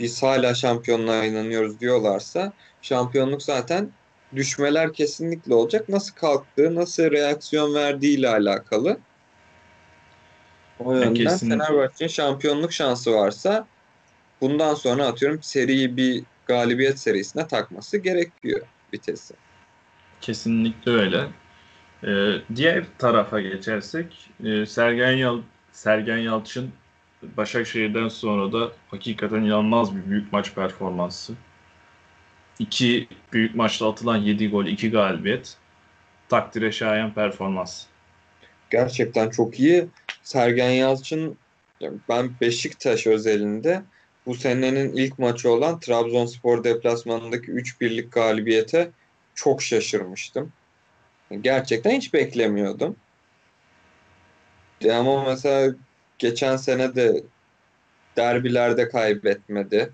biz 0.00 0.22
hala 0.22 0.54
şampiyonluğa 0.54 1.24
inanıyoruz 1.24 1.80
diyorlarsa 1.80 2.52
şampiyonluk 2.82 3.42
zaten 3.42 3.90
düşmeler 4.34 4.92
kesinlikle 4.92 5.54
olacak. 5.54 5.88
Nasıl 5.88 6.14
kalktığı, 6.14 6.74
nasıl 6.74 7.10
reaksiyon 7.10 7.74
verdiği 7.74 8.18
ile 8.18 8.28
alakalı. 8.28 8.98
O 10.84 10.94
yönden 10.94 11.14
kesinlikle. 11.14 11.64
Fenerbahçe'nin 11.64 12.08
şampiyonluk 12.08 12.72
şansı 12.72 13.14
varsa 13.14 13.66
bundan 14.40 14.74
sonra 14.74 15.06
atıyorum 15.06 15.42
seriyi 15.42 15.96
bir 15.96 16.22
galibiyet 16.46 16.98
serisine 16.98 17.48
takması 17.48 17.98
gerekiyor 17.98 18.60
vitesi. 18.94 19.34
Kesinlikle 20.20 20.92
öyle. 20.92 21.26
Ee, 22.04 22.32
diğer 22.56 22.84
tarafa 22.98 23.40
geçersek 23.40 24.30
e, 24.44 24.66
Sergen 24.66 25.12
Yal 25.12 25.40
Sergen 25.72 26.18
Yalçın 26.18 26.72
Başakşehir'den 27.22 28.08
sonra 28.08 28.52
da 28.52 28.72
hakikaten 28.88 29.42
inanılmaz 29.42 29.96
bir 29.96 30.10
büyük 30.10 30.32
maç 30.32 30.54
performansı. 30.54 31.34
İki 32.58 33.08
büyük 33.32 33.54
maçta 33.54 33.90
atılan 33.90 34.16
7 34.16 34.50
gol, 34.50 34.66
2 34.66 34.90
galibiyet. 34.90 35.56
Takdire 36.28 36.72
şayan 36.72 37.14
performans. 37.14 37.84
Gerçekten 38.70 39.30
çok 39.30 39.60
iyi. 39.60 39.86
Sergen 40.22 40.70
Yalçın 40.70 41.38
ben 42.08 42.30
Beşiktaş 42.40 43.06
özelinde 43.06 43.82
bu 44.26 44.34
senenin 44.34 44.92
ilk 44.92 45.18
maçı 45.18 45.50
olan 45.50 45.80
Trabzonspor 45.80 46.64
deplasmanındaki 46.64 47.52
3-1'lik 47.52 48.12
galibiyete 48.12 48.90
çok 49.34 49.62
şaşırmıştım. 49.62 50.52
Gerçekten 51.40 51.90
hiç 51.90 52.14
beklemiyordum. 52.14 52.96
Ama 54.92 55.24
mesela 55.24 55.74
geçen 56.18 56.56
sene 56.56 56.94
de 56.94 57.22
derbilerde 58.16 58.88
kaybetmedi. 58.88 59.92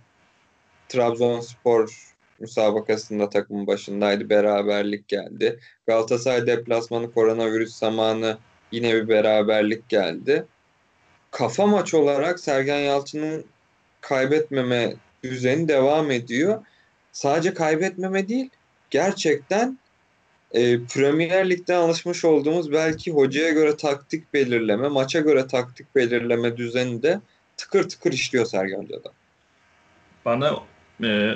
Trabzonspor 0.89 2.13
müsabakasında 2.39 3.31
takımın 3.31 3.67
başındaydı. 3.67 4.31
Beraberlik 4.31 5.09
geldi. 5.09 5.61
Galatasaray 5.87 6.47
deplasmanı 6.47 7.13
koronavirüs 7.13 7.75
zamanı 7.75 8.39
yine 8.73 8.95
bir 8.95 9.09
beraberlik 9.09 9.89
geldi. 9.89 10.45
Kafa 11.31 11.67
maç 11.67 11.95
olarak 11.95 12.41
Sergen 12.41 12.79
Yalçın'ın 12.79 13.45
kaybetmeme 14.03 14.95
düzeni 15.23 15.69
devam 15.69 16.11
ediyor. 16.11 16.65
Sadece 17.13 17.55
kaybetmeme 17.55 18.29
değil, 18.29 18.51
gerçekten 18.91 19.79
e, 20.53 20.85
Premier 20.85 21.51
Lig'de 21.51 21.75
alışmış 21.75 22.25
olduğumuz 22.25 22.73
belki 22.73 23.11
hocaya 23.11 23.51
göre 23.51 23.77
taktik 23.77 24.35
belirleme, 24.35 24.89
maça 24.89 25.21
göre 25.21 25.47
taktik 25.47 25.95
belirleme 25.95 26.57
düzeni 26.57 27.03
de 27.03 27.21
tıkır 27.57 27.89
tıkır 27.89 28.13
işliyor 28.13 28.45
Sergen 28.45 28.83
Hoca'da. 28.83 29.13
Bana 30.25 30.57
e, 31.05 31.35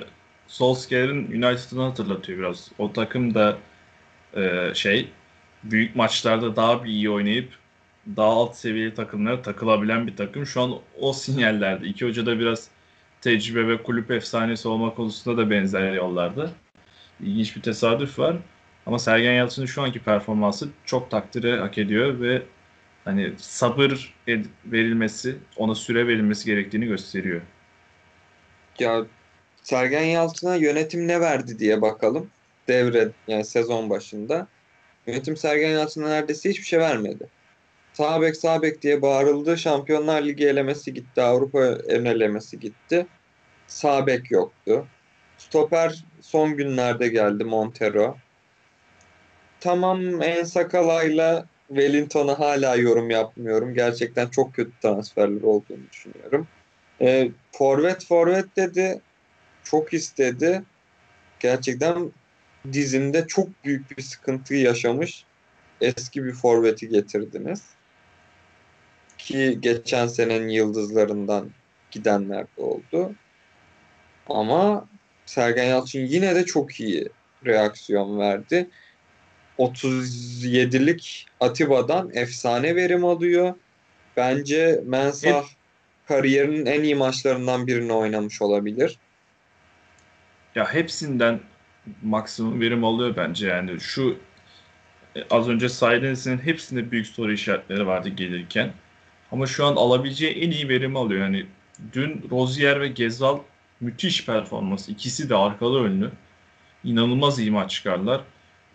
Solskjaer'in 0.48 1.42
United'ını 1.42 1.82
hatırlatıyor 1.82 2.38
biraz. 2.38 2.70
O 2.78 2.92
takım 2.92 3.34
da 3.34 3.58
e, 4.36 4.74
şey 4.74 5.08
büyük 5.64 5.96
maçlarda 5.96 6.56
daha 6.56 6.84
bir 6.84 6.90
iyi 6.90 7.10
oynayıp 7.10 7.48
daha 8.16 8.28
alt 8.28 8.56
seviyeli 8.56 8.94
takımlara 8.94 9.42
takılabilen 9.42 10.06
bir 10.06 10.16
takım. 10.16 10.46
Şu 10.46 10.62
an 10.62 10.78
o 11.00 11.12
sinyallerde. 11.12 11.86
İki 11.86 12.06
hoca 12.06 12.26
da 12.26 12.38
biraz 12.38 12.68
tecrübe 13.20 13.68
ve 13.68 13.82
kulüp 13.82 14.10
efsanesi 14.10 14.68
olma 14.68 14.94
konusunda 14.94 15.36
da 15.42 15.50
benzer 15.50 15.92
yollarda. 15.92 16.50
İlginç 17.20 17.56
bir 17.56 17.62
tesadüf 17.62 18.18
var. 18.18 18.36
Ama 18.86 18.98
Sergen 18.98 19.32
Yalçın'ın 19.32 19.66
şu 19.66 19.82
anki 19.82 19.98
performansı 19.98 20.68
çok 20.84 21.10
takdire 21.10 21.58
hak 21.58 21.78
ediyor 21.78 22.20
ve 22.20 22.42
hani 23.04 23.32
sabır 23.36 24.14
verilmesi, 24.66 25.36
ona 25.56 25.74
süre 25.74 26.06
verilmesi 26.06 26.46
gerektiğini 26.46 26.86
gösteriyor. 26.86 27.40
Ya 28.78 29.06
Sergen 29.62 30.04
Yalçın'a 30.04 30.56
yönetim 30.56 31.08
ne 31.08 31.20
verdi 31.20 31.58
diye 31.58 31.82
bakalım. 31.82 32.30
Devre 32.68 33.08
yani 33.28 33.44
sezon 33.44 33.90
başında. 33.90 34.46
Yönetim 35.06 35.36
Sergen 35.36 35.70
Yalçın'a 35.70 36.08
neredeyse 36.08 36.50
hiçbir 36.50 36.64
şey 36.64 36.78
vermedi. 36.78 37.28
Sağ 37.96 38.20
bek 38.22 38.36
sağ 38.36 38.62
bek 38.62 38.82
diye 38.82 39.02
bağırıldı. 39.02 39.58
Şampiyonlar 39.58 40.22
Ligi 40.22 40.48
elemesi 40.48 40.94
gitti. 40.94 41.22
Avrupa 41.22 41.64
elemesi 41.88 42.60
gitti. 42.60 43.06
Sağ 43.66 44.06
bek 44.06 44.30
yoktu. 44.30 44.86
Stoper 45.38 46.04
son 46.20 46.56
günlerde 46.56 47.08
geldi 47.08 47.44
Montero. 47.44 48.16
Tamam 49.60 50.22
En 50.22 50.44
Sakala'yla 50.44 51.46
Wellington'a 51.68 52.38
hala 52.38 52.76
yorum 52.76 53.10
yapmıyorum. 53.10 53.74
Gerçekten 53.74 54.28
çok 54.28 54.54
kötü 54.54 54.72
transferler 54.82 55.42
olduğunu 55.42 55.90
düşünüyorum. 55.92 56.46
E, 57.00 57.28
forvet 57.52 58.06
forvet 58.06 58.56
dedi. 58.56 59.00
Çok 59.64 59.94
istedi. 59.94 60.62
Gerçekten 61.40 62.12
dizinde 62.72 63.26
çok 63.26 63.48
büyük 63.64 63.98
bir 63.98 64.02
sıkıntı 64.02 64.54
yaşamış 64.54 65.24
eski 65.80 66.24
bir 66.24 66.32
forveti 66.32 66.88
getirdiniz. 66.88 67.62
Ki 69.18 69.58
geçen 69.60 70.06
senenin 70.06 70.48
yıldızlarından 70.48 71.50
gidenler 71.90 72.42
de 72.42 72.62
oldu. 72.62 73.14
Ama 74.28 74.88
Sergen 75.26 75.64
Yalçın 75.64 76.00
yine 76.00 76.34
de 76.34 76.44
çok 76.44 76.80
iyi 76.80 77.08
reaksiyon 77.46 78.18
verdi. 78.18 78.68
37'lik 79.58 81.26
Atiba'dan 81.40 82.10
efsane 82.14 82.76
verim 82.76 83.04
alıyor. 83.04 83.54
Bence 84.16 84.80
Mensah 84.84 85.42
Hep... 85.42 85.50
kariyerinin 86.08 86.66
en 86.66 86.82
iyi 86.82 86.94
maçlarından 86.94 87.66
birini 87.66 87.92
oynamış 87.92 88.42
olabilir. 88.42 88.98
Ya 90.54 90.74
hepsinden 90.74 91.40
maksimum 92.02 92.60
verim 92.60 92.84
alıyor 92.84 93.16
bence 93.16 93.48
yani. 93.48 93.80
Şu 93.80 94.18
e, 95.16 95.22
az 95.30 95.48
önce 95.48 95.68
saydığınızın 95.68 96.38
hepsinde 96.38 96.90
büyük 96.90 97.06
soru 97.06 97.32
işaretleri 97.32 97.86
vardı 97.86 98.08
gelirken. 98.08 98.72
Ama 99.32 99.46
şu 99.46 99.66
an 99.66 99.76
alabileceği 99.76 100.32
en 100.32 100.50
iyi 100.50 100.68
verimi 100.68 100.98
alıyor. 100.98 101.20
Yani 101.22 101.46
dün 101.92 102.28
Rozier 102.30 102.80
ve 102.80 102.88
Gezal 102.88 103.38
müthiş 103.80 104.26
performans. 104.26 104.88
İkisi 104.88 105.30
de 105.30 105.34
arkalı 105.36 105.84
önlü. 105.84 106.10
İnanılmaz 106.84 107.38
iyi 107.38 107.50
maç 107.50 107.70
çıkarlar. 107.70 108.20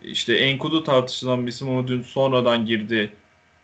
İşte 0.02 0.34
Enkudu 0.34 0.84
tartışılan 0.84 1.46
bir 1.46 1.52
isim 1.52 1.68
ama 1.68 1.88
dün 1.88 2.02
sonradan 2.02 2.66
girdi. 2.66 3.12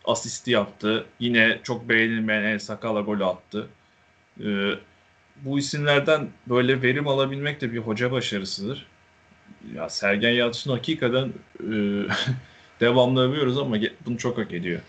Asisti 0.05 0.51
yaptı. 0.51 1.05
Yine 1.19 1.59
çok 1.63 1.89
beğenilmeyen 1.89 2.43
El 2.43 2.59
Sakala 2.59 3.01
golü 3.01 3.25
attı. 3.25 3.67
Ee, 4.43 4.71
bu 5.41 5.59
isimlerden 5.59 6.29
böyle 6.47 6.81
verim 6.81 7.07
alabilmek 7.07 7.61
de 7.61 7.73
bir 7.73 7.77
hoca 7.77 8.11
başarısıdır. 8.11 8.85
Ya 9.75 9.89
Sergen 9.89 10.29
Yalçın 10.31 10.71
hakikaten 10.71 11.33
e, 11.59 11.69
devamlı 12.79 13.29
övüyoruz 13.29 13.57
ama 13.57 13.77
bunu 14.05 14.17
çok 14.17 14.37
hak 14.37 14.53
ediyor. 14.53 14.81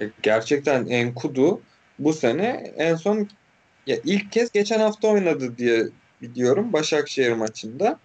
E, 0.00 0.10
gerçekten 0.22 0.86
Enkudu 0.86 1.60
bu 1.98 2.12
sene 2.12 2.72
en 2.76 2.94
son 2.94 3.28
ya 3.86 3.96
ilk 4.04 4.32
kez 4.32 4.52
geçen 4.52 4.80
hafta 4.80 5.08
oynadı 5.08 5.58
diye 5.58 5.84
biliyorum 6.22 6.72
Başakşehir 6.72 7.32
maçında. 7.32 7.98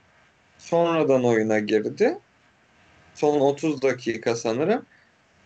Sonradan 0.58 1.26
oyuna 1.26 1.60
girdi. 1.60 2.18
Son 3.16 3.40
30 3.40 3.82
dakika 3.82 4.36
sanırım. 4.36 4.86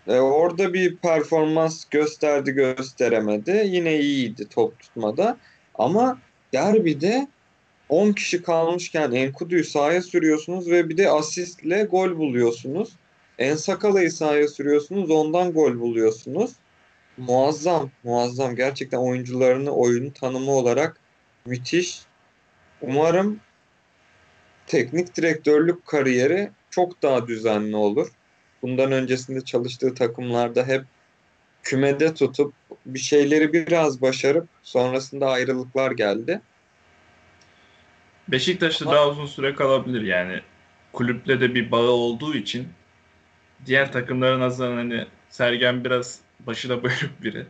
E, 0.08 0.20
orada 0.20 0.74
bir 0.74 0.98
performans 0.98 1.86
gösterdi 1.86 2.52
gösteremedi. 2.52 3.64
Yine 3.66 4.00
iyiydi 4.00 4.48
top 4.50 4.80
tutmada. 4.80 5.38
Ama 5.76 6.20
derbide 6.54 7.28
10 7.90 8.14
kişi 8.14 8.44
kalmışken 8.44 9.12
Enkudu'yu 9.12 9.64
sahaya 9.64 10.02
sürüyorsunuz 10.02 10.70
ve 10.70 10.90
bir 10.90 10.98
de 10.98 11.10
asistle 11.10 11.84
gol 11.84 12.18
buluyorsunuz. 12.18 12.90
En 13.40 13.56
Sakala'yı 13.56 14.12
sahaya 14.12 14.48
sürüyorsunuz 14.48 15.12
ondan 15.12 15.54
gol 15.54 15.80
buluyorsunuz. 15.80 16.52
Muazzam, 17.18 17.92
muazzam. 18.04 18.56
Gerçekten 18.56 18.98
oyuncularını 18.98 19.72
oyun 19.72 20.10
tanımı 20.10 20.52
olarak 20.52 21.00
müthiş. 21.46 22.00
Umarım 22.82 23.40
teknik 24.68 25.16
direktörlük 25.16 25.86
kariyeri 25.86 26.50
çok 26.70 27.02
daha 27.02 27.28
düzenli 27.28 27.76
olur. 27.76 28.08
Bundan 28.62 28.92
öncesinde 28.92 29.42
çalıştığı 29.42 29.94
takımlarda 29.94 30.68
hep 30.68 30.84
kümede 31.64 32.14
tutup 32.14 32.54
bir 32.86 33.00
şeyleri 33.00 33.54
biraz 33.54 34.02
başarıp 34.02 34.48
sonrasında 34.64 35.30
ayrılıklar 35.30 35.92
geldi. 35.92 36.42
Beşiktaş'ta 38.28 38.86
Ama... 38.86 38.96
daha 38.96 39.10
uzun 39.10 39.26
süre 39.26 39.56
kalabilir 39.56 40.02
yani. 40.02 40.42
Kulüple 40.94 41.42
de 41.42 41.56
bir 41.56 41.72
bağı 41.72 41.90
olduğu 41.90 42.36
için 42.36 42.68
diğer 43.66 43.92
takımların 43.92 44.40
nazaran 44.40 44.78
hani 44.78 45.06
Sergen 45.30 45.84
biraz 45.84 46.20
başı 46.40 46.70
da 46.70 46.84
bölük 46.84 47.24
biri. 47.24 47.46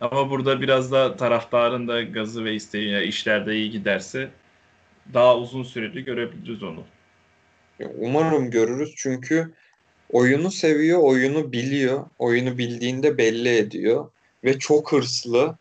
Ama 0.00 0.30
burada 0.30 0.60
biraz 0.60 0.92
da 0.92 1.16
taraftarın 1.16 1.88
da 1.88 2.02
gazı 2.02 2.44
ve 2.44 2.54
isteği 2.54 2.88
yani 2.88 3.04
işlerde 3.04 3.56
iyi 3.56 3.70
giderse 3.70 4.30
daha 5.14 5.36
uzun 5.36 5.62
süreli 5.62 6.04
görebiliriz 6.04 6.62
onu. 6.62 6.84
Umarım 7.98 8.50
görürüz 8.50 8.94
çünkü 8.96 9.50
oyunu 10.12 10.50
seviyor, 10.50 10.98
oyunu 10.98 11.52
biliyor. 11.52 12.06
Oyunu 12.18 12.58
bildiğinde 12.58 13.18
belli 13.18 13.56
ediyor 13.56 14.10
ve 14.44 14.58
çok 14.58 14.92
hırslı. 14.92 15.56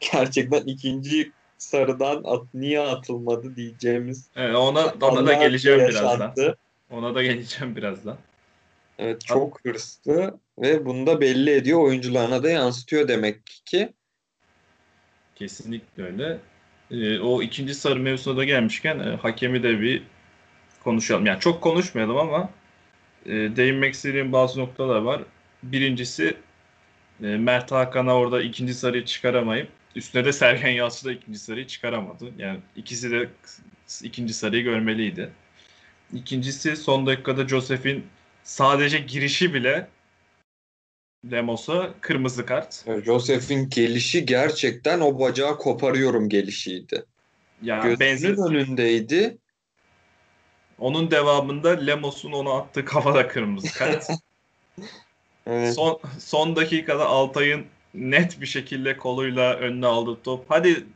Gerçekten 0.12 0.62
ikinci 0.62 1.32
sarıdan 1.58 2.22
at, 2.24 2.42
niye 2.54 2.80
atılmadı 2.80 3.56
diyeceğimiz. 3.56 4.28
Evet, 4.36 4.56
ona, 4.56 4.94
ona 5.00 5.26
da 5.26 5.32
geleceğim 5.32 5.80
birazdan. 5.80 6.34
Ona 6.90 7.14
da 7.14 7.22
geleceğim 7.22 7.76
birazdan. 7.76 8.16
Evet 8.98 9.24
çok 9.24 9.60
hırslı 9.64 10.38
ve 10.58 10.86
bunu 10.86 11.06
da 11.06 11.20
belli 11.20 11.50
ediyor. 11.50 11.80
Oyuncularına 11.80 12.42
da 12.42 12.50
yansıtıyor 12.50 13.08
demek 13.08 13.46
ki. 13.46 13.92
Kesinlikle 15.34 16.02
öyle. 16.02 16.38
Ee, 16.90 17.18
o 17.18 17.42
ikinci 17.42 17.74
sarı 17.74 18.00
mevzusuna 18.00 18.36
da 18.36 18.44
gelmişken 18.44 18.98
e, 18.98 19.16
hakemi 19.16 19.62
de 19.62 19.80
bir 19.80 20.02
konuşalım. 20.84 21.26
Yani 21.26 21.40
çok 21.40 21.62
konuşmayalım 21.62 22.16
ama 22.16 22.50
e, 23.26 23.32
değinmek 23.32 23.94
istediğim 23.94 24.32
bazı 24.32 24.60
noktalar 24.60 25.00
var. 25.00 25.22
Birincisi 25.62 26.36
e, 27.22 27.26
Mert 27.26 27.72
Hakan'a 27.72 28.14
orada 28.14 28.42
ikinci 28.42 28.74
sarıyı 28.74 29.04
çıkaramayıp 29.04 29.68
üstüne 29.96 30.24
de 30.24 30.32
Sergen 30.32 30.70
Yalçın 30.70 31.08
da 31.08 31.12
ikinci 31.12 31.38
sarıyı 31.38 31.66
çıkaramadı. 31.66 32.24
Yani 32.38 32.58
ikisi 32.76 33.10
de 33.10 33.28
ikinci 34.02 34.34
sarıyı 34.34 34.64
görmeliydi. 34.64 35.30
İkincisi 36.12 36.76
son 36.76 37.06
dakikada 37.06 37.48
Joseph'in 37.48 38.04
sadece 38.44 38.98
girişi 38.98 39.54
bile 39.54 39.88
Lemos'a 41.30 41.94
kırmızı 42.00 42.46
kart. 42.46 42.84
Joseph'in 43.04 43.68
gelişi 43.68 44.26
gerçekten 44.26 45.00
o 45.00 45.20
bacağı 45.20 45.58
koparıyorum 45.58 46.28
gelişiydi. 46.28 47.04
Ya 47.62 47.76
Gözünün 47.76 48.00
benzer... 48.00 48.48
önündeydi. 48.48 49.38
Onun 50.78 51.10
devamında 51.10 51.70
Lemos'un 51.70 52.32
onu 52.32 52.52
attığı 52.52 52.84
kafada 52.84 53.28
kırmızı 53.28 53.78
kart. 53.78 54.06
evet. 55.46 55.74
Son, 55.74 56.00
son 56.18 56.56
dakikada 56.56 57.06
Altay'ın 57.06 57.66
net 57.94 58.40
bir 58.40 58.46
şekilde 58.46 58.96
koluyla 58.96 59.54
önüne 59.54 59.86
aldı 59.86 60.18
top. 60.24 60.44
Hadi 60.48 60.86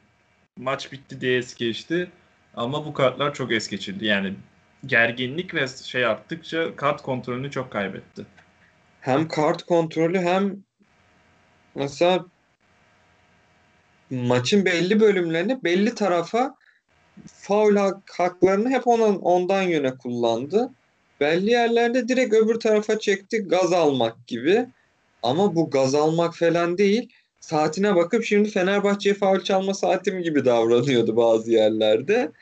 maç 0.57 0.93
bitti 0.93 1.21
diye 1.21 1.39
es 1.39 1.55
geçti. 1.55 2.11
Ama 2.55 2.87
bu 2.87 2.93
kartlar 2.93 3.35
çok 3.35 3.53
es 3.53 3.69
geçildi. 3.69 4.07
Yani 4.07 4.35
gerginlik 4.87 5.55
ve 5.55 5.69
şey 5.69 6.07
arttıkça 6.07 6.77
kart 6.77 7.03
kontrolünü 7.03 7.51
çok 7.51 7.71
kaybetti. 7.71 8.27
Hem 9.01 9.29
kart 9.29 9.63
kontrolü 9.63 10.19
hem 10.19 10.57
mesela 11.75 12.25
maçın 14.11 14.65
belli 14.65 15.01
bölümlerini 15.01 15.65
belli 15.65 15.95
tarafa 15.95 16.55
faul 17.27 17.77
haklarını 18.11 18.71
hep 18.71 18.87
onun, 18.87 19.17
ondan 19.17 19.63
yöne 19.63 19.95
kullandı. 19.97 20.71
Belli 21.21 21.51
yerlerde 21.51 22.09
direkt 22.09 22.35
öbür 22.35 22.61
tarafa 22.61 22.99
çekti 22.99 23.39
gaz 23.39 23.73
almak 23.73 24.27
gibi. 24.27 24.67
Ama 25.23 25.55
bu 25.55 25.71
gaz 25.71 25.95
almak 25.95 26.37
falan 26.37 26.79
değil. 26.79 27.13
Saatine 27.41 27.97
bakıp 27.97 28.25
şimdi 28.25 28.51
Fenerbahçe'ye 28.51 29.15
faul 29.15 29.41
çalma 29.41 29.75
saatim 29.75 30.23
gibi 30.23 30.45
davranıyordu 30.45 31.17
bazı 31.17 31.51
yerlerde. 31.51 32.33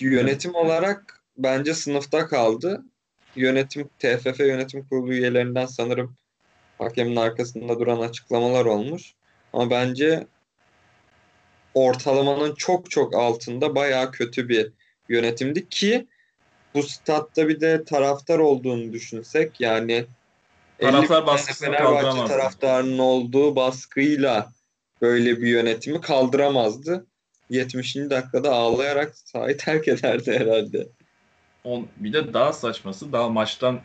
Yönetim 0.00 0.54
olarak 0.54 1.19
bence 1.42 1.74
sınıfta 1.74 2.26
kaldı. 2.26 2.82
Yönetim 3.36 3.88
TFF 3.98 4.40
yönetim 4.40 4.88
kurulu 4.88 5.12
üyelerinden 5.12 5.66
sanırım 5.66 6.16
hakemin 6.78 7.16
arkasında 7.16 7.80
duran 7.80 8.00
açıklamalar 8.00 8.64
olmuş. 8.64 9.14
Ama 9.52 9.70
bence 9.70 10.26
ortalamanın 11.74 12.54
çok 12.54 12.90
çok 12.90 13.14
altında 13.14 13.74
bayağı 13.74 14.12
kötü 14.12 14.48
bir 14.48 14.72
yönetimdi 15.08 15.68
ki 15.68 16.06
bu 16.74 16.82
statta 16.82 17.48
bir 17.48 17.60
de 17.60 17.84
taraftar 17.84 18.38
olduğunu 18.38 18.92
düşünsek 18.92 19.60
yani 19.60 20.06
taraftar 20.80 21.26
baskısını 21.26 21.76
kaldıramazdı. 21.76 22.28
taraftarının 22.28 22.98
olduğu 22.98 23.56
baskıyla 23.56 24.52
böyle 25.02 25.40
bir 25.40 25.46
yönetimi 25.46 26.00
kaldıramazdı. 26.00 27.06
70. 27.50 27.96
dakikada 27.96 28.52
ağlayarak 28.52 29.18
sahayı 29.18 29.56
terk 29.56 29.88
ederdi 29.88 30.32
herhalde. 30.32 30.86
On, 31.64 31.88
bir 31.96 32.12
de 32.12 32.34
daha 32.34 32.52
saçması 32.52 33.12
daha 33.12 33.28
maçtan 33.28 33.80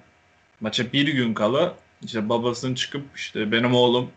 maça 0.62 0.94
bir 0.94 1.08
gün 1.08 1.34
kala 1.34 1.76
işte 2.04 2.30
babasının 2.30 2.76
çıkıp 2.76 3.04
işte 3.16 3.52
benim 3.52 3.76
oğlum 3.76 4.12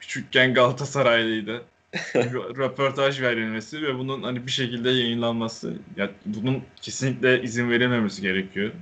küçükken 0.00 0.54
Galatasaraylıydı. 0.54 1.64
röportaj 2.56 3.20
verilmesi 3.20 3.82
ve 3.82 3.98
bunun 3.98 4.22
hani 4.22 4.46
bir 4.46 4.52
şekilde 4.52 4.90
yayınlanması 4.90 5.74
ya 5.96 6.10
bunun 6.26 6.64
kesinlikle 6.82 7.42
izin 7.42 7.70
verilmemesi 7.70 8.22
gerekiyor. 8.22 8.72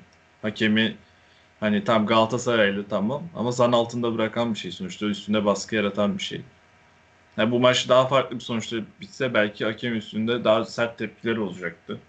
Hakemi 0.42 0.96
hani 1.60 1.84
tam 1.84 2.06
Galatasaraylı 2.06 2.88
tamam 2.88 3.22
ama 3.34 3.52
zan 3.52 3.72
altında 3.72 4.14
bırakan 4.14 4.54
bir 4.54 4.58
şey 4.58 4.70
sonuçta 4.70 5.06
üstünde 5.06 5.44
baskı 5.44 5.74
yaratan 5.76 6.18
bir 6.18 6.22
şey. 6.22 6.42
Yani 7.36 7.50
bu 7.50 7.60
maç 7.60 7.88
daha 7.88 8.06
farklı 8.06 8.36
bir 8.36 8.40
sonuçta 8.40 8.76
bitse 9.00 9.34
belki 9.34 9.64
hakem 9.64 9.96
üstünde 9.96 10.44
daha 10.44 10.64
sert 10.64 10.98
tepkiler 10.98 11.36
olacaktı. 11.36 12.00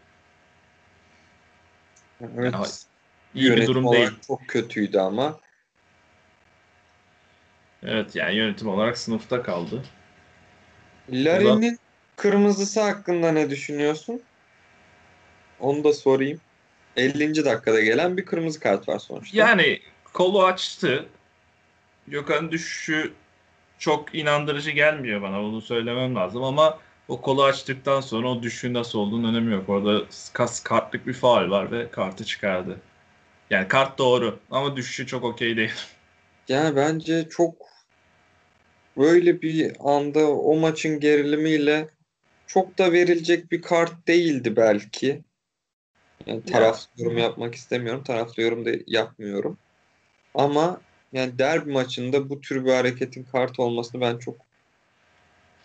Evet. 2.21 2.53
Yani, 2.53 2.65
iyi 3.35 3.55
bir 3.55 3.67
durum 3.67 3.91
değil. 3.91 4.09
Çok 4.27 4.47
kötüydü 4.47 4.99
ama. 4.99 5.39
Evet 7.83 8.15
yani 8.15 8.35
yönetim 8.35 8.67
olarak 8.67 8.97
sınıfta 8.97 9.43
kaldı. 9.43 9.83
Larin'in 11.09 11.79
kırmızısı 12.15 12.81
hakkında 12.81 13.31
ne 13.31 13.49
düşünüyorsun? 13.49 14.21
Onu 15.59 15.83
da 15.83 15.93
sorayım. 15.93 16.41
50. 16.95 17.45
dakikada 17.45 17.81
gelen 17.81 18.17
bir 18.17 18.25
kırmızı 18.25 18.59
kart 18.59 18.89
var 18.89 18.99
sonuçta. 18.99 19.37
Yani 19.37 19.81
kolu 20.13 20.43
açtı. 20.43 21.05
Gökhan 22.07 22.51
düşüşü 22.51 23.13
çok 23.79 24.15
inandırıcı 24.15 24.71
gelmiyor 24.71 25.21
bana. 25.21 25.43
Onu 25.43 25.61
söylemem 25.61 26.15
lazım 26.15 26.43
ama 26.43 26.79
o 27.07 27.21
kolu 27.21 27.43
açtıktan 27.43 28.01
sonra 28.01 28.29
o 28.29 28.43
düşüşün 28.43 28.73
nasıl 28.73 28.99
olduğunun 28.99 29.33
önemi 29.33 29.53
yok. 29.53 29.69
Orada 29.69 30.05
kas 30.33 30.63
kartlık 30.63 31.07
bir 31.07 31.13
faal 31.13 31.49
var 31.49 31.71
ve 31.71 31.91
kartı 31.91 32.25
çıkardı. 32.25 32.79
Yani 33.49 33.67
kart 33.67 33.97
doğru 33.97 34.39
ama 34.51 34.75
düşüşü 34.75 35.07
çok 35.07 35.23
okey 35.23 35.57
değil. 35.57 35.73
Yani 36.47 36.75
bence 36.75 37.29
çok 37.29 37.55
böyle 38.97 39.41
bir 39.41 39.71
anda 39.79 40.31
o 40.31 40.55
maçın 40.55 40.99
gerilimiyle 40.99 41.87
çok 42.47 42.77
da 42.77 42.91
verilecek 42.91 43.51
bir 43.51 43.61
kart 43.61 44.07
değildi 44.07 44.55
belki. 44.55 45.21
Yani 46.25 46.43
taraflı 46.45 46.87
ya. 46.97 47.05
yorum 47.05 47.17
yapmak 47.17 47.55
istemiyorum. 47.55 48.03
Taraflı 48.03 48.43
yorum 48.43 48.65
da 48.65 48.69
yapmıyorum. 48.87 49.57
Ama 50.35 50.81
yani 51.13 51.39
derbi 51.39 51.71
maçında 51.71 52.29
bu 52.29 52.41
tür 52.41 52.65
bir 52.65 52.73
hareketin 52.73 53.23
kart 53.23 53.59
olmasını 53.59 54.01
ben 54.01 54.17
çok 54.17 54.44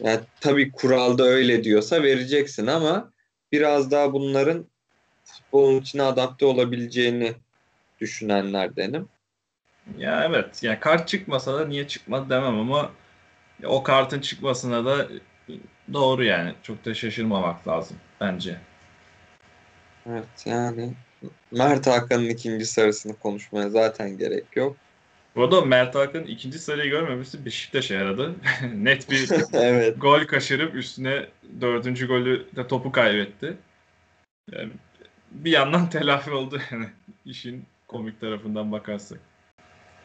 yani 0.00 0.20
tabii 0.40 0.72
kuralda 0.72 1.24
öyle 1.24 1.64
diyorsa 1.64 2.02
vereceksin 2.02 2.66
ama 2.66 3.12
biraz 3.52 3.90
daha 3.90 4.12
bunların 4.12 4.66
futbolun 5.24 5.80
içine 5.80 6.02
adapte 6.02 6.46
olabileceğini 6.46 7.32
düşünenlerdenim. 8.00 9.08
Ya 9.98 10.24
evet. 10.24 10.62
Yani 10.62 10.80
kart 10.80 11.08
çıkmasa 11.08 11.58
da 11.58 11.66
niye 11.66 11.88
çıkmadı 11.88 12.30
demem 12.30 12.58
ama 12.58 12.90
o 13.64 13.82
kartın 13.82 14.20
çıkmasına 14.20 14.84
da 14.84 15.08
doğru 15.92 16.24
yani. 16.24 16.54
Çok 16.62 16.84
da 16.84 16.94
şaşırmamak 16.94 17.68
lazım 17.68 17.96
bence. 18.20 18.56
Evet 20.06 20.46
yani 20.46 20.92
Mert 21.52 21.86
Hakan'ın 21.86 22.28
ikinci 22.28 22.66
sarısını 22.66 23.18
konuşmaya 23.18 23.70
zaten 23.70 24.18
gerek 24.18 24.56
yok. 24.56 24.76
Bu 25.36 25.42
arada 25.42 25.60
Mert 25.60 25.94
Hakan'ın 25.94 26.26
ikinci 26.26 26.58
sarıyı 26.58 26.90
görmemesi 26.90 27.44
Beşiktaş'a 27.44 27.94
yaradı. 27.94 28.34
Net 28.74 29.10
bir 29.10 29.30
evet. 29.52 30.00
gol 30.00 30.24
kaçırıp 30.24 30.74
üstüne 30.74 31.26
dördüncü 31.60 32.06
golü 32.06 32.46
de 32.56 32.66
topu 32.66 32.92
kaybetti. 32.92 33.56
Yani 34.52 34.70
bir 35.30 35.52
yandan 35.52 35.90
telafi 35.90 36.30
oldu 36.30 36.60
yani 36.70 36.86
işin 37.24 37.64
komik 37.88 38.20
tarafından 38.20 38.72
bakarsak. 38.72 39.18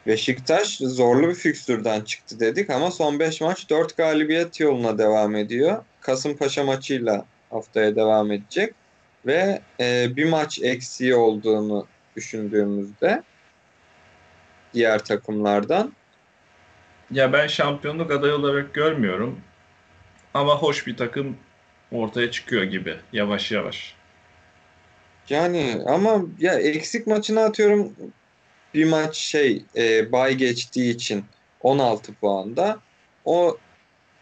Beşiktaş 0.06 0.78
zorlu 0.78 1.28
bir 1.28 1.34
fikstürden 1.34 2.00
çıktı 2.00 2.40
dedik 2.40 2.70
ama 2.70 2.90
son 2.90 3.18
5 3.18 3.40
maç 3.40 3.70
4 3.70 3.96
galibiyet 3.96 4.60
yoluna 4.60 4.98
devam 4.98 5.36
ediyor. 5.36 5.84
Kasımpaşa 6.00 6.64
maçıyla 6.64 7.24
haftaya 7.50 7.96
devam 7.96 8.32
edecek. 8.32 8.74
Ve 9.26 9.60
e, 9.80 10.16
bir 10.16 10.28
maç 10.28 10.58
eksiği 10.62 11.14
olduğunu 11.14 11.86
düşündüğümüzde 12.16 13.22
diğer 14.74 15.04
takımlardan. 15.04 15.92
Ya 17.10 17.32
ben 17.32 17.46
şampiyonluk 17.46 18.10
adayı 18.10 18.34
olarak 18.34 18.74
görmüyorum. 18.74 19.40
Ama 20.34 20.58
hoş 20.58 20.86
bir 20.86 20.96
takım 20.96 21.36
ortaya 21.92 22.30
çıkıyor 22.30 22.62
gibi 22.62 22.96
yavaş 23.12 23.52
yavaş. 23.52 23.94
Yani 25.28 25.82
ama 25.86 26.22
ya 26.38 26.54
eksik 26.54 27.06
maçını 27.06 27.40
atıyorum 27.40 27.92
bir 28.74 28.84
maç 28.84 29.16
şey 29.16 29.64
e, 29.76 30.12
bay 30.12 30.34
geçtiği 30.34 30.94
için 30.94 31.24
16 31.60 32.14
puanda. 32.14 32.78
O 33.24 33.58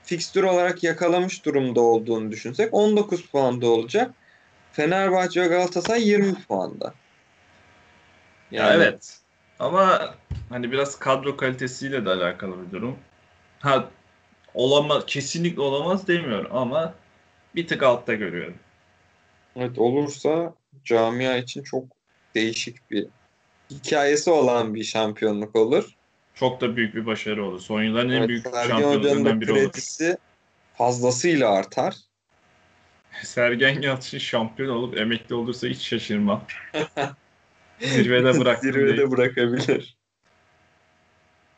fikstür 0.03 0.43
olarak 0.43 0.85
yakalamış 0.85 1.45
durumda 1.45 1.81
olduğunu 1.81 2.31
düşünsek 2.31 2.75
19 2.75 3.27
puanda 3.27 3.67
olacak. 3.67 4.11
Fenerbahçe 4.73 5.43
ve 5.43 5.47
Galatasaray 5.47 6.09
20 6.09 6.35
puanda. 6.35 6.95
Yani... 8.51 8.69
Ya 8.69 8.75
evet. 8.75 9.24
Ama 9.59 10.15
hani 10.49 10.73
biraz 10.73 10.99
kadro 10.99 11.37
kalitesiyle 11.37 12.07
de 12.07 12.11
alakalı 12.11 12.67
bir 12.67 12.73
durum. 12.73 12.97
Ha 13.61 13.89
olamaz 14.55 15.07
kesinlikle 15.07 15.61
olamaz 15.61 16.09
demiyorum 16.09 16.57
ama 16.57 16.95
bir 17.55 17.67
tık 17.67 17.83
altta 17.83 18.15
görüyorum. 18.15 18.55
Evet 19.57 19.79
olursa 19.79 20.55
camia 20.85 21.37
için 21.37 21.63
çok 21.63 21.85
değişik 22.35 22.91
bir 22.91 23.07
hikayesi 23.71 24.31
olan 24.31 24.75
bir 24.75 24.85
şampiyonluk 24.85 25.57
olur. 25.57 25.95
Çok 26.35 26.61
da 26.61 26.77
büyük 26.77 26.95
bir 26.95 27.07
başarı 27.07 27.45
olur. 27.45 27.61
Son 27.61 27.83
yılların 27.83 28.11
en 28.11 28.19
Evet, 28.19 28.29
büyük 28.29 28.47
Hoca'nın 28.47 28.69
şampiyonluklarından 28.69 29.37
da 29.37 29.41
biri 29.41 29.53
olur. 29.53 29.71
fazlasıyla 30.75 31.51
artar. 31.51 31.95
Sergen 33.23 33.83
Yalçın 33.83 34.19
şampiyon 34.19 34.69
olup 34.69 34.99
emekli 34.99 35.35
olursa 35.35 35.67
hiç 35.67 35.83
şaşırmam. 35.83 36.45
Zirvede 37.81 38.41
bıraktım 38.41 38.73
Zirvede 38.73 38.97
diye. 38.97 39.11
bırakabilir. 39.11 39.97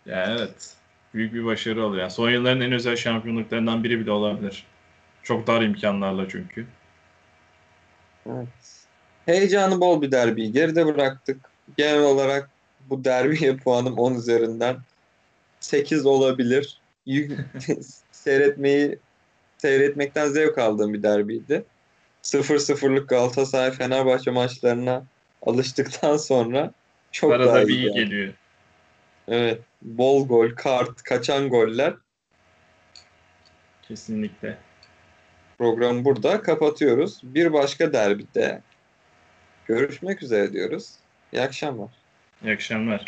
Yani 0.06 0.36
evet. 0.38 0.74
Büyük 1.14 1.34
bir 1.34 1.44
başarı 1.44 1.84
olur. 1.84 1.98
Yani 1.98 2.10
son 2.10 2.30
yılların 2.30 2.60
en 2.60 2.72
özel 2.72 2.96
şampiyonluklarından 2.96 3.84
biri 3.84 4.00
bile 4.00 4.10
olabilir. 4.10 4.66
Çok 5.22 5.46
dar 5.46 5.62
imkanlarla 5.62 6.28
çünkü. 6.28 6.66
Evet. 8.26 8.48
Heyecanı 9.26 9.80
bol 9.80 10.02
bir 10.02 10.10
derbiyi 10.12 10.52
geride 10.52 10.86
bıraktık. 10.86 11.36
Genel 11.76 12.02
olarak 12.02 12.50
bu 12.90 13.04
derbiye 13.04 13.56
puanım 13.64 13.98
10 13.98 14.14
üzerinden 14.14 14.76
8 15.60 16.06
olabilir. 16.06 16.80
Seyretmeyi 18.12 18.98
seyretmekten 19.58 20.28
zevk 20.28 20.58
aldığım 20.58 20.94
bir 20.94 21.02
derbiydi. 21.02 21.64
0-0'lık 22.22 23.08
Galatasaray 23.08 23.70
Fenerbahçe 23.70 24.30
maçlarına 24.30 25.04
alıştıktan 25.42 26.16
sonra 26.16 26.72
çok 27.12 27.30
daha 27.30 27.40
Arada 27.40 27.68
bir 27.68 27.74
iyi 27.74 27.78
iyi 27.78 27.92
geldi. 27.92 27.98
geliyor. 28.04 28.34
Evet. 29.28 29.60
Bol 29.82 30.28
gol, 30.28 30.50
kart, 30.50 31.02
kaçan 31.02 31.48
goller. 31.48 31.94
Kesinlikle. 33.82 34.58
Programı 35.58 36.04
burada 36.04 36.42
kapatıyoruz. 36.42 37.20
Bir 37.22 37.52
başka 37.52 37.92
derbide 37.92 38.62
görüşmek 39.66 40.22
üzere 40.22 40.52
diyoruz. 40.52 40.94
İyi 41.32 41.42
akşamlar. 41.42 41.90
İyi 42.44 42.52
akşamlar. 42.54 43.04